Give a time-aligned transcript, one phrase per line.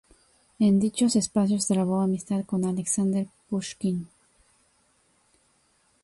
[0.57, 4.07] En dichos espacios trabó amistad con Alexander Pushkin.